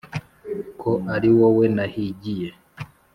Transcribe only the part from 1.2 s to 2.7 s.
wowe nahigiye’